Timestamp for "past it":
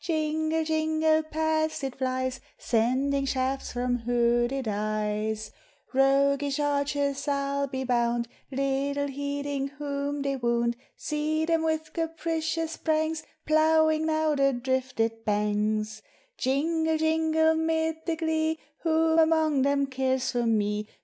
1.21-1.93